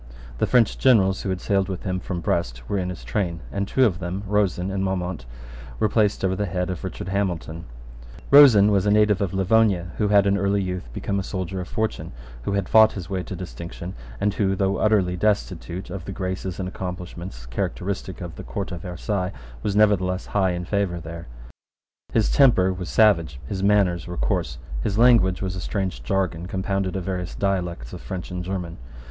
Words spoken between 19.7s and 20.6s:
nevertheless high